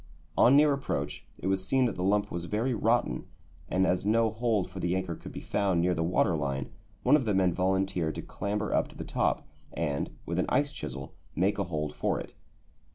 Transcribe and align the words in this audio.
On 0.35 0.55
near 0.55 0.73
approach 0.73 1.27
it 1.37 1.45
was 1.45 1.63
seen 1.63 1.85
that 1.85 1.95
the 1.95 2.01
lump 2.03 2.31
was 2.31 2.45
very 2.45 2.73
rotten, 2.73 3.27
and, 3.69 3.85
as 3.85 4.03
no 4.03 4.31
hold 4.31 4.67
for 4.67 4.79
the 4.79 4.95
anchor 4.95 5.13
could 5.13 5.31
be 5.31 5.41
found 5.41 5.79
near 5.79 5.93
the 5.93 6.01
water 6.01 6.35
line, 6.35 6.71
one 7.03 7.15
of 7.15 7.25
the 7.25 7.35
men 7.35 7.53
volunteered 7.53 8.15
to 8.15 8.23
clamber 8.23 8.73
up 8.73 8.87
to 8.87 8.95
the 8.97 9.03
top 9.03 9.45
and, 9.73 10.09
with 10.25 10.39
an 10.39 10.47
ice 10.49 10.71
chisel, 10.71 11.13
make 11.35 11.59
a 11.59 11.65
hold 11.65 11.93
for 11.93 12.19
it. 12.19 12.33